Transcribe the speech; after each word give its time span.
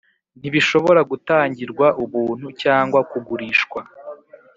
Ntibishobora 0.39 1.01
gutangirwa 1.11 1.87
ubuntu 2.03 2.47
cyangwa 2.61 2.99
kugurishwa, 3.09 3.79